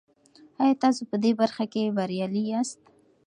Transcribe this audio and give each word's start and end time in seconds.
آیا 0.61 0.75
تاسو 0.83 1.01
په 1.09 1.15
دې 1.23 1.31
برخه 1.41 1.65
کې 1.73 1.93
بریالي 1.97 2.43
یاست؟ 2.51 2.79